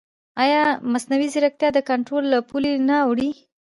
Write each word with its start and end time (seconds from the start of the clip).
ایا 0.43 0.63
مصنوعي 0.91 1.27
ځیرکتیا 1.33 1.69
د 1.73 1.79
کنټرول 1.89 2.23
له 2.33 2.39
پولې 2.49 2.71
نه 2.89 2.95
اوړي؟ 3.05 3.29